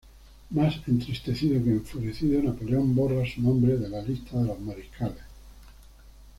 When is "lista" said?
4.01-4.39